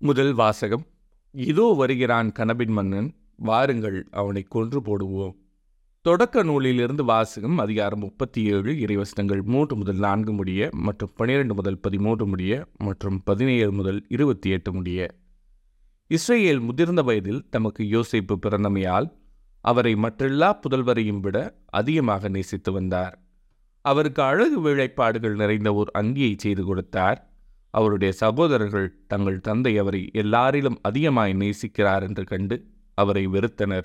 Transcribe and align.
முதல் 0.00 0.34
வாசகம் 0.34 0.86
இதோ 1.32 1.74
வருகிறான் 1.78 2.32
கனபின் 2.32 2.72
மன்னன் 2.72 3.14
வாருங்கள் 3.36 4.08
அவனை 4.10 4.42
கொன்று 4.42 4.80
போடுவோம். 4.80 5.34
தொடக்க 6.00 6.42
நூலிலிருந்து 6.42 7.04
வாசகம் 7.04 7.58
அதிகாரம் 7.58 7.98
முப்பத்தி 7.98 8.44
ஏழு 8.44 8.72
இறைவசனங்கள் 8.72 9.42
மூன்று 9.42 9.76
முதல் 9.76 9.96
நான்கு 9.96 10.32
முடிய 10.32 10.68
மற்றும் 10.72 11.12
பனிரெண்டு 11.14 11.54
முதல் 11.54 11.78
பதிமூன்று 11.78 12.26
முடிய 12.26 12.66
மற்றும் 12.78 13.22
பதினேழு 13.22 13.72
முதல் 13.72 14.04
இருபத்தி 14.08 14.50
எட்டு 14.50 14.72
முடிய. 14.72 15.08
இஸ்ரேல் 16.06 16.60
முதிர்ந்த 16.60 17.02
வயதில் 17.02 17.48
தமக்கு 17.50 17.84
யோசிப்பு 17.84 18.36
பிறந்தமையால் 18.46 19.08
அவரை 19.60 19.94
மற்றெல்லா 19.94 20.60
புதல்வரையும் 20.60 21.20
விட 21.20 21.58
அதிகமாக 21.66 22.28
நேசித்து 22.28 22.72
வந்தார். 22.72 23.22
அவருக்கு 23.80 24.22
அழகு 24.22 24.60
வேலைப்பாடுகள் 24.60 25.34
நிறைந்த 25.34 25.74
ஒரு 25.74 25.90
அங்கியை 25.98 26.34
செய்து 26.36 26.64
கொடுத்தார். 26.64 27.37
அவருடைய 27.70 28.12
சகோதரர்கள் 28.12 29.04
தங்கள் 29.06 29.40
தந்தை 29.40 29.78
அவரை 29.78 30.10
எல்லாரிலும் 30.14 30.76
அதிகமாய் 30.82 31.32
நேசிக்கிறார் 31.32 32.02
என்று 32.02 32.24
கண்டு 32.24 32.66
அவரை 32.94 33.28
வெறுத்தனர். 33.28 33.84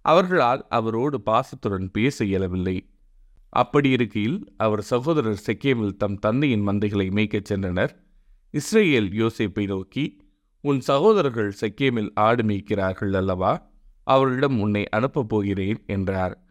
அவர்களால் 0.00 0.66
அவரோடு 0.68 1.20
பாசத்துடன் 1.20 1.90
பேச 1.90 2.24
இயலவில்லை. 2.24 2.90
அப்படி 3.48 3.90
இருக்கையில் 3.90 4.54
அவர் 4.56 4.82
சகோதரர் 4.82 5.42
செக்கேமில் 5.46 5.96
தம் 5.96 6.18
தந்தையின் 6.18 6.66
மந்தைகளை 6.68 7.06
மேய்க்கச் 7.10 7.50
சென்றனர். 7.50 7.90
இஸ்ரேல் 8.50 9.08
யோசேப்பை 9.08 9.66
நோக்கி 9.66 10.26
உன் 10.60 10.80
சகோதரர்கள் 10.80 11.54
செக்கேமில் 11.60 12.10
ஆடு 12.14 12.42
மேய்க்கிறார்கள் 12.42 13.16
அல்லவா? 13.16 13.70
அவர்களிடம் 14.04 14.60
உன்னை 14.60 14.88
அனுப்பப் 14.88 15.28
போகிறேன் 15.28 15.84
என்றார். 15.86 16.44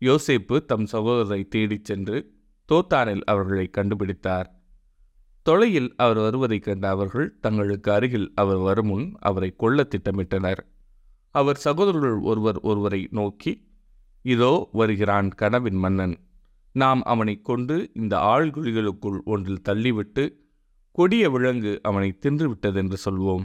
யோசேப்பு 0.00 0.64
தம் 0.64 0.86
சகோதரரை 0.92 1.48
தேடிச் 1.48 1.84
சென்று 1.84 2.34
தோத்தானில் 2.68 3.20
அவர்களை 3.20 3.70
கண்டுபிடித்தார். 3.76 4.59
தொலையில் 5.50 5.94
அவர் 5.96 6.16
வருவதைக் 6.16 6.62
கண்ட 6.62 6.88
அவர்கள் 6.88 7.38
தங்களுக்கு 7.40 7.92
அருகில் 7.92 8.32
அவர் 8.34 8.56
வருமுன் 8.56 9.16
அவரை 9.18 9.54
கொல்ல 9.56 9.88
திட்டமிட்டனர். 9.88 10.60
அவர் 11.30 11.56
சகோதரர்கள் 11.56 12.18
ஒருவர் 12.20 12.58
ஒருவரை 12.60 13.08
நோக்கி 13.10 13.52
இதோ 14.22 14.68
வருகிறான் 14.72 15.28
கனவின் 15.28 15.76
மன்னன். 15.76 16.14
நாம் 16.72 17.02
அவனை 17.02 17.40
கொண்டு 17.40 17.90
இந்த 17.94 18.16
ஆழ்குழிகளுக்குள் 18.16 19.18
ஒன்றில் 19.24 19.62
தள்ளிவிட்டு 19.68 20.24
கொடிய 20.92 21.30
விலங்கு 21.30 21.80
அவனை 21.82 22.18
தின்றுவிட்டதென்று 22.20 22.94
சொல்வோம். 23.04 23.44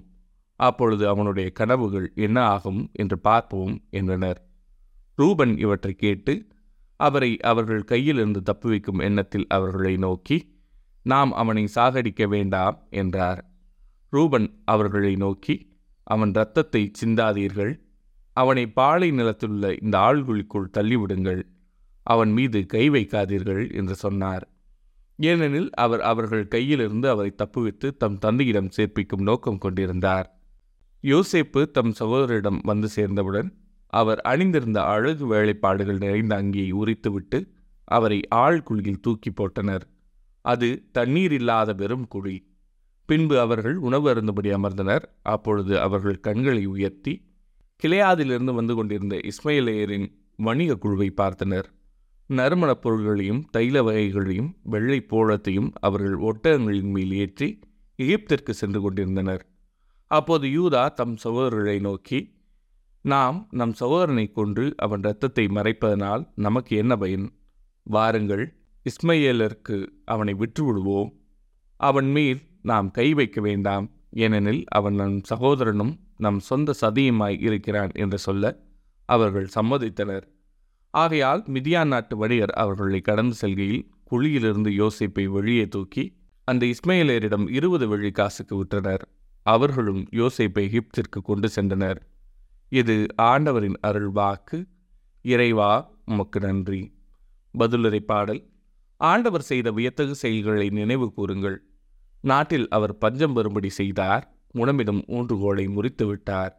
அப்பொழுது 0.55 1.07
அவனுடைய 1.07 1.49
கனவுகள் 1.49 2.13
என்ன 2.15 2.43
ஆகும் 2.45 2.89
என்று 2.93 3.19
பார்ப்போம் 3.19 3.83
என்றனர். 3.89 4.41
ரூபன் 5.15 5.57
இவற்றை 5.57 5.93
கேட்டு 5.93 6.47
அவரை 6.99 7.37
அவர்கள் 7.39 7.83
கையிலிருந்து 7.83 8.41
தப்புவிக்கும் 8.45 9.01
எண்ணத்தில் 9.01 9.47
அவர்களை 9.47 9.97
நோக்கி 9.97 10.53
நாம் 11.05 11.31
அவனை 11.33 11.63
சாகடிக்க 11.75 12.23
வேண்டாம் 12.27 12.77
என்றார். 12.89 13.41
ரூபன் 14.13 14.47
அவர்களை 14.65 15.13
நோக்கி 15.15 15.55
அவன் 16.07 16.31
இரத்தத்தை 16.33 16.91
சிந்தாதீர்கள். 16.99 17.73
அவனை 18.37 18.63
பாலை 18.67 19.11
நிலத்திலுள்ள 19.11 19.65
இந்த 19.81 19.95
ஆள்குழிக்குள் 19.97 20.73
தள்ளிவிடுங்கள். 20.77 21.41
அவன் 22.05 22.31
மீது 22.31 22.59
கை 22.65 22.89
வைக்காதீர்கள் 22.89 23.63
என்று 23.75 23.95
சொன்னார். 23.95 24.45
ஏனெனில் 25.19 25.69
அவர் 25.73 26.01
அவர்கள் 26.01 26.47
கையிலிருந்து 26.47 27.07
அவரை 27.09 27.31
தப்புவித்து 27.37 27.89
தம் 27.97 28.17
தந்தையிடம் 28.17 28.73
சேர்ப்பிக்கும் 28.77 29.21
நோக்கம் 29.21 29.57
கொண்டிருந்தார். 29.57 30.27
யோசேப்பு 31.03 31.61
தம் 31.71 31.93
சகோதரிடம் 31.99 32.59
வந்து 32.63 32.87
சேர்ந்தவுடன் 32.87 33.49
அவர் 33.93 34.19
அணிந்திருந்த 34.21 34.79
அழகு 34.83 35.25
வேலைப்பாடுகள் 35.33 35.97
நிறைந்த 35.97 36.33
அங்கியை 36.41 36.69
உரித்துவிட்டு 36.73 37.39
அவரை 37.87 38.19
ஆழ்குழியில் 38.35 39.01
தூக்கி 39.01 39.31
போட்டனர். 39.31 39.85
அது 40.45 40.67
தண்ணீர் 40.91 41.31
இல்லாத 41.31 41.69
வெறும் 41.73 42.07
குழி. 42.07 42.35
பின்பு 43.09 43.35
அவர்கள் 43.39 43.77
உணவு 43.87 44.07
அருந்தபடி 44.13 44.49
அமர்ந்தனர். 44.57 45.05
அப்பொழுது 45.25 45.73
அவர்கள் 45.79 46.19
கண்களை 46.19 46.65
உயர்த்தி 46.65 47.13
கிளையாதிலிருந்து 47.81 48.53
வந்து 48.53 48.73
கொண்டிருந்த 48.75 49.15
இஸ்மையிலேயரின் 49.29 50.07
வணிக 50.39 50.77
குழுவை 50.77 51.09
பார்த்தனர். 51.17 51.67
நறுமணப் 52.29 52.81
பொருள்களையும் 52.81 53.41
தைல 53.57 53.81
வகைகளையும் 53.87 54.51
வெள்ளை 54.63 54.99
போழத்தையும் 55.09 55.69
அவர்கள் 55.79 56.15
ஒட்டகங்களின் 56.29 56.91
மேல் 56.95 57.13
ஏற்றி 57.13 57.49
எகிப்திற்கு 57.99 58.53
சென்று 58.61 58.79
கொண்டிருந்தனர். 58.81 59.43
அப்போது 60.11 60.47
யூதா 60.47 60.83
தம் 60.93 61.15
சகோதரர்களை 61.23 61.77
நோக்கி 61.79 62.19
நாம் 63.05 63.39
நம் 63.51 63.73
சகோதரனை 63.73 64.25
கொன்று 64.31 64.65
அவன் 64.77 65.03
இரத்தத்தை 65.03 65.45
மறைப்பதனால் 65.47 66.23
நமக்கு 66.35 66.73
என்ன 66.77 66.93
பயன்? 66.97 67.27
வாருங்கள் 67.87 68.45
இஸ்மையேலருக்கு 68.89 69.87
அவனை 70.05 70.33
விற்றுவிடுவோம் 70.33 71.09
அவன் 71.77 72.11
மீது 72.11 72.41
நாம் 72.61 72.91
கை 72.91 73.13
வைக்க 73.13 73.41
வேண்டாம். 73.41 73.91
ஏனெனில் 74.11 74.63
அவன் 74.67 74.95
நம் 74.95 75.23
சகோதரனும் 75.23 75.99
நம் 76.17 76.39
சொந்த 76.39 76.73
சதியுமாய் 76.81 77.41
இருக்கிறான் 77.41 77.89
என்று 77.93 78.17
சொல்ல 78.17 78.63
அவர்கள் 79.05 79.47
சம்மதித்தனர். 79.55 80.23
ஆகையால் 80.89 81.43
மிதியான் 81.47 81.87
நாட்டு 81.87 82.17
வணிகர் 82.17 82.53
அவர்களை 82.53 83.01
கடந்து 83.01 83.35
செல்கையில் 83.35 83.91
குழியிலிருந்து 84.11 84.69
யோசிப்பை 84.69 85.25
வெளியே 85.25 85.67
தூக்கி 85.67 86.17
அந்த 86.43 86.65
இஸ்மையலரிடம் 86.65 87.49
இருபது 87.49 87.87
வெள்ளி 87.87 88.11
காசுக்கு 88.11 88.63
விற்றனர். 88.63 89.01
அவர்களும் 89.43 90.07
யோசிப்பை 90.11 90.65
ஹிப்திற்கு 90.75 91.19
கொண்டு 91.23 91.49
சென்றனர். 91.55 91.97
இது 92.69 93.05
ஆண்டவரின் 93.15 93.77
அருள் 93.81 94.09
வாக்கு 94.09 94.65
இறைவா 95.21 95.91
உமக்கு 96.05 96.39
நன்றி. 96.39 96.93
பதிலுரை 97.57 97.99
பாடல் 97.99 98.53
ஆண்டவர் 99.01 99.41
செய்த 99.41 99.71
வியத்தகு 99.71 100.15
செயல்களை 100.15 100.69
நினைவு 100.69 101.13
கூறுங்கள். 101.13 101.57
நாட்டில் 102.21 102.67
அவர் 102.69 102.97
பஞ்சம் 102.97 103.33
வரும்படி 103.33 103.69
செய்தார் 103.69 104.25
உணவிடம் 104.57 105.01
ஊன்றுகோலை 105.07 105.65
முறித்து 105.69 106.05
விட்டார் 106.05 106.53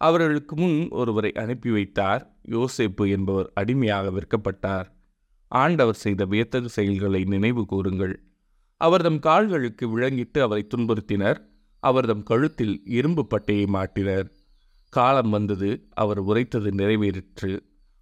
அவர்களுக்கு 0.00 0.56
முன் 0.56 0.88
ஒருவரை 0.90 1.32
அனுப்பி 1.32 1.70
வைத்தார் 1.70 2.22
யோசேப்பு 2.48 3.04
என்பவர் 3.10 3.50
அடிமையாக 3.54 4.10
விற்கப்பட்டார் 4.10 4.88
ஆண்டவர் 5.48 5.94
செய்த 5.94 6.24
வியத்தகு 6.24 6.68
செயல்களை 6.68 7.24
நினைவு 7.24 7.62
கூறுங்கள். 7.66 8.14
அவர்தம் 8.80 9.18
கால்களுக்கு 9.18 9.84
விளங்கிட்டு 9.86 10.38
அவரை 10.40 10.66
துன்புறுத்தினர் 10.74 11.38
அவர்தம் 11.82 12.22
கழுத்தில் 12.22 12.82
இரும்பு 12.84 13.22
பட்டையை 13.30 13.66
மாட்டினர். 13.76 14.26
காலம் 14.88 15.30
வந்தது 15.30 15.70
அவர் 15.94 16.18
உரைத்தது 16.18 16.70
நிறைவேறிற்று. 16.70 17.52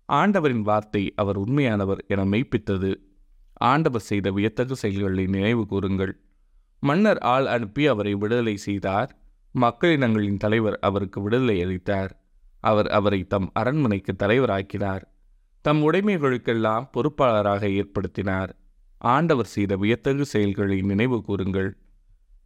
ஆண்டவரின் 0.09 0.62
வார்த்தை 0.62 1.12
அவர் 1.15 1.38
உண்மையானவர் 1.38 2.00
என 2.06 2.25
மெய்ப்பித்தது. 2.25 2.92
ஆண்டவர் 3.53 4.01
செய்த 4.01 4.31
வியத்தகு 4.31 4.77
செயல்களை 4.77 5.27
நினைவு 5.27 5.67
கூறுங்கள். 5.67 6.21
மன்னர் 6.81 7.19
ஆள் 7.19 7.47
அனுப்பி 7.47 7.87
அவரை 7.87 8.15
விடுதலை 8.15 8.57
செய்தார். 8.57 9.19
மக்களினங்களின் 9.61 10.37
தலைவர் 10.37 10.79
அவருக்கு 10.79 11.23
விடுதலை 11.23 11.63
அளித்தார். 11.63 12.23
அவர் 12.61 12.87
அவரை 12.87 13.25
தம் 13.25 13.51
அரண்மனைக்கு 13.55 14.15
தலைவராக்கினார். 14.19 15.03
தம் 15.61 15.93
உடைமைகளுக்கெல்லாம் 15.93 16.89
பொறுப்பாளராக 16.93 17.69
ஏற்படுத்தினார். 17.69 18.49
ஆண்டவர் 18.99 19.47
செய்த 19.47 19.77
வியத்தகு 19.77 20.25
செயல்களை 20.25 20.81
நினைவு 20.81 21.23
கூறுங்கள். 21.23 21.79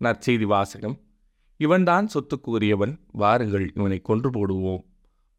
நற்செய்தி 0.00 0.42
வாசகம். 0.42 1.00
இவன்தான் 1.56 2.08
சொத்துக்கு 2.14 2.50
உரியவன் 2.50 3.00
வாருங்கள் 3.12 3.72
இவனை 3.74 4.00
கொன்று 4.00 4.30
போடுவோம். 4.30 4.84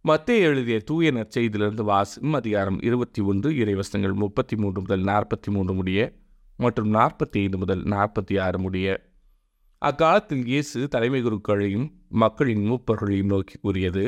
மத்திய 0.07 0.47
எழுதிய 0.47 0.79
தூய 0.79 1.11
நற்செய்தியிலிருந்து 1.11 1.83
வாசகம் 1.83 2.33
அதிகாரம் 2.33 2.81
இருபத்தி 2.81 3.21
ஒன்று 3.21 3.49
இறைவசங்கள் 3.51 4.13
முப்பத்தி 4.13 4.55
மூன்று 4.55 4.81
முதல் 4.81 5.03
நாற்பத்தி 5.03 5.49
மூன்று 5.49 5.73
முடிய 5.73 5.99
மற்றும் 6.57 6.93
நாற்பத்தி 6.93 7.37
ஐந்து 7.41 7.57
முதல் 7.57 7.83
நாற்பத்தி 7.83 8.39
ஆறு 8.39 8.59
முடிய. 8.59 9.13
அக்காலத்தில் 9.81 10.45
இயேசு 10.45 10.87
தலைமை 10.87 11.21
குருக்களையும் 11.23 11.87
மக்களின் 12.09 12.63
மூப்பர்களையும் 12.69 13.31
நோக்கி 13.33 13.55
கூறியது 13.61 14.03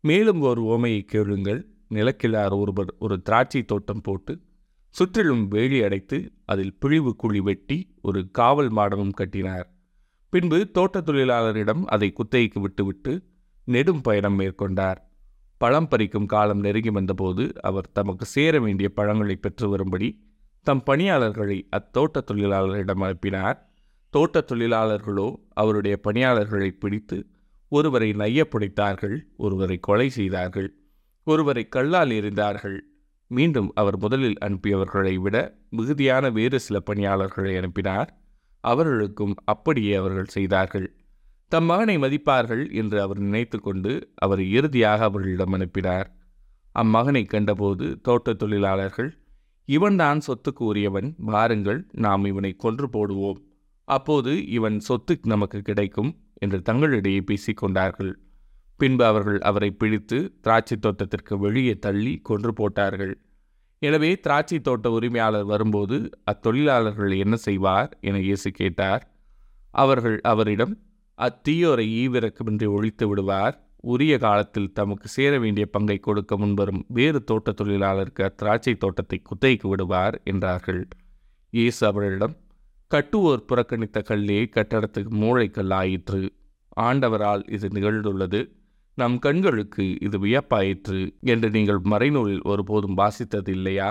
மேலும் 0.00 0.40
ஒரு 0.40 0.62
ஓமையை 0.62 1.04
கேளுங்கள். 1.04 1.60
நிலக்கிழார் 1.88 2.52
ஒருவர் 2.52 2.94
ஒரு 2.98 3.22
திராட்சை 3.22 3.62
தோட்டம் 3.64 4.00
போட்டு 4.00 4.40
சுற்றிலும் 4.94 5.48
வேலி 5.48 5.82
அடைத்து 5.82 6.32
அதில் 6.44 6.74
பிழிவு 6.78 7.16
குழி 7.16 7.40
வெட்டி 7.40 7.78
ஒரு 8.02 8.30
காவல் 8.30 8.70
மாடமும் 8.70 9.16
கட்டினார். 9.20 9.66
பின்பு 10.30 10.70
தோட்ட 10.70 11.00
தொழிலாளரிடம் 11.00 11.84
அதை 11.84 12.12
குத்தகைக்கு 12.12 12.60
விட்டுவிட்டு 12.60 13.14
நெடும் 13.64 14.00
பயணம் 14.00 14.38
மேற்கொண்டார். 14.38 15.00
பழம் 15.62 15.88
பறிக்கும் 15.88 16.26
காலம் 16.26 16.60
நெருங்கி 16.60 16.90
வந்தபோது 16.90 17.52
அவர் 17.60 17.92
தமக்கு 17.92 18.24
சேர 18.24 18.60
வேண்டிய 18.60 18.88
பழங்களை 18.88 19.36
பெற்று 19.36 19.68
வரும்படி 19.68 20.22
தம் 20.60 20.82
பணியாளர்களை 20.82 21.68
அத்தோட்டத் 21.70 22.30
தொழிலாளரிடம் 22.32 23.02
அனுப்பினார். 23.02 23.70
தோட்டத் 24.10 24.52
தொழிலாளர்களோ 24.52 25.34
அவருடைய 25.52 25.96
பணியாளர்களை 25.96 26.70
பிடித்து 26.70 27.26
ஒருவரை 27.68 28.10
நையப்புடைத்தார்கள் 28.10 29.18
ஒருவரை 29.36 29.78
கொலை 29.78 30.08
செய்தார்கள் 30.08 30.74
ஒருவரை 31.24 31.68
கல்லால் 31.68 32.08
எறிந்தார்கள். 32.08 32.78
மீண்டும் 33.26 33.72
அவர் 33.74 33.96
முதலில் 33.96 34.38
அனுப்பியவர்களை 34.40 35.14
விட 35.14 35.54
மிகுதியான 35.70 36.30
வேறு 36.30 36.60
சில 36.60 36.80
பணியாளர்களை 36.80 37.56
அனுப்பினார். 37.56 38.20
அவர்களுக்கும் 38.60 39.34
அப்படியே 39.44 39.94
அவர்கள் 39.94 40.34
செய்தார்கள். 40.38 41.01
தம் 41.52 41.64
மகனை 41.64 41.98
மதிப்பார்கள் 41.98 42.72
என்று 42.72 43.00
அவர் 43.00 43.18
நினைத்து 43.18 43.60
கொண்டு 43.60 44.12
அவரை 44.14 44.52
இறுதியாக 44.52 45.04
அவர்களிடம் 45.04 45.52
அனுப்பினார். 45.52 46.08
அம்மகனை 46.74 47.24
கண்டபோது 47.26 48.00
தோட்டத் 48.00 48.38
தொழிலாளர்கள் 48.38 49.10
இவன்தான் 49.64 50.20
சொத்துக்கு 50.26 50.62
உரியவன் 50.62 51.14
வாருங்கள் 51.16 51.80
நாம் 51.92 52.24
இவனை 52.24 52.52
கொன்று 52.56 52.86
போடுவோம். 52.86 53.40
அப்போது 53.84 54.46
இவன் 54.46 54.78
சொத்து 54.80 55.18
நமக்கு 55.22 55.62
கிடைக்கும் 55.62 56.10
என்று 56.34 56.58
தங்களிடையே 56.70 57.20
பேசிக்கொண்டார்கள் 57.30 58.12
பின்பு 58.76 59.04
அவர்கள் 59.04 59.40
அவரை 59.40 59.70
பிடித்து 59.70 60.18
திராட்சை 60.40 60.76
தோட்டத்திற்கு 60.76 61.38
வெளியே 61.38 61.74
தள்ளி 61.78 62.18
கொன்று 62.18 62.52
போட்டார்கள். 62.52 63.14
எனவே 63.78 64.10
திராட்சை 64.20 64.60
தோட்ட 64.60 64.90
உரிமையாளர் 64.90 65.44
வரும்போது 65.44 66.10
அத்தொழிலாளர்கள் 66.30 67.18
என்ன 67.18 67.36
செய்வார்? 67.36 67.98
என 68.00 68.18
இயேசு 68.18 68.50
கேட்டார். 68.50 69.04
அவர்கள் 69.70 70.20
அவரிடம் 70.20 70.74
அத்தீயோரை 71.24 71.86
ஈவிரக்கமின்றி 72.02 72.66
ஒழித்து 72.68 73.08
விடுவார். 73.08 73.56
உரிய 73.84 74.18
காலத்தில் 74.18 74.72
தமக்கு 74.72 75.08
சேர 75.08 75.38
வேண்டிய 75.38 75.66
பங்கை 75.66 75.98
கொடுக்க 75.98 76.36
முன்வரும் 76.36 76.82
வேறு 76.88 77.24
தோட்ட 77.24 77.50
தொழிலாளருக்கு 77.50 78.22
அத்திராட்சை 78.28 78.74
தோட்டத்தை 78.76 79.18
குத்தகைக்கு 79.22 79.68
விடுவார் 79.68 80.16
என்றார்கள். 80.24 80.88
இயேசு 81.50 81.86
அவர்களிடம் 81.86 82.36
கட்டுவோர் 82.90 83.46
புறக்கணித்த 83.48 83.98
கல்லே 84.08 84.40
கட்டடத்துக்கு 84.56 85.12
மூளைக்கல் 85.22 85.72
ஆயிற்று. 85.72 86.22
ஆண்டவரால் 86.80 87.44
இது 87.52 87.68
நிகழ்ந்துள்ளது. 87.68 88.40
நம் 88.98 89.18
கண்களுக்கு 89.18 89.84
இது 90.00 90.18
வியப்பாயிற்று 90.18 91.00
என்று 91.20 91.50
நீங்கள் 91.50 91.80
மறைநூலில் 91.84 92.42
ஒருபோதும் 92.42 92.96
வாசித்தது 92.96 93.48
இல்லையா? 93.48 93.88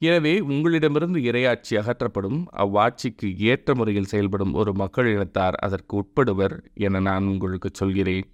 எனவே 0.00 0.40
உங்களிடமிருந்து 0.40 1.20
இரையாட்சி 1.20 1.72
அகற்றப்படும் 1.80 2.40
அவ்வாட்சிக்கு 2.52 3.36
ஏற்ற 3.36 3.74
முறையில் 3.74 4.04
செயல்படும் 4.04 4.52
ஒரு 4.52 4.74
மக்கள் 4.74 5.06
இனத்தார் 5.06 5.54
அதற்கு 5.54 5.94
உட்படுவர் 5.96 6.56
என 6.74 7.00
நான் 7.00 7.24
உங்களுக்கு 7.26 7.68
சொல்கிறேன். 7.72 8.26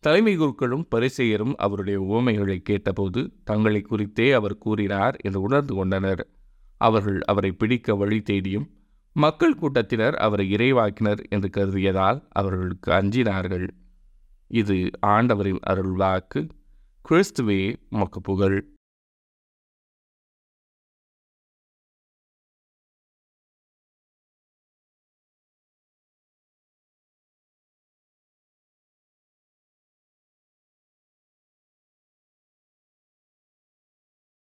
தலைமை 0.00 0.36
குருக்களும் 0.36 0.86
பரிசெயரும் 0.94 1.54
அவருடைய 1.56 2.00
உவமைகளை 2.00 2.62
கேட்டபோது 2.62 3.20
தங்களை 3.44 3.80
குறித்தே 3.80 4.32
அவர் 4.32 4.58
கூறினார் 4.58 5.16
என்று 5.16 5.40
உணர்ந்து 5.40 5.74
கொண்டனர். 5.74 6.22
அவர்கள் 6.80 7.20
அவரை 7.20 7.52
பிடிக்க 7.52 7.94
வழி 7.94 8.22
தேடியும் 8.22 8.66
மக்கள் 9.16 9.56
கூட்டத்தினர் 9.56 10.14
அவரை 10.14 10.46
இறைவாக்கினர் 10.56 11.20
என்று 11.28 11.48
கருதியதால் 11.48 12.20
அவர்களுக்கு 12.30 12.92
அஞ்சினார்கள். 12.92 13.66
இது 14.50 14.90
ஆண்டவரின் 15.06 15.60
அருள்வாக்கு 15.70 16.40
கிறிஸ்துவே 17.04 17.60
மக்கு 17.88 18.20
புகழ். 18.20 18.58